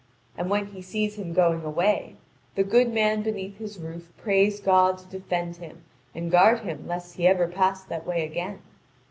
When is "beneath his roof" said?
3.21-4.11